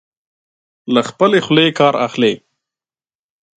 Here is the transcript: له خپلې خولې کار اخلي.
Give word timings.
له 0.93 1.01
خپلې 1.09 1.39
خولې 1.45 1.67
کار 1.79 1.93
اخلي. 2.07 2.33